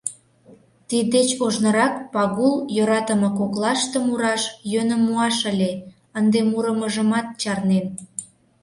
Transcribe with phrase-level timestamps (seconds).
[0.87, 5.71] Тиддеч ожнырак Пагул йӧратыме коклаште мураш йӧным муаш ыле,
[6.17, 7.85] ынде мурымыжымат чарнен.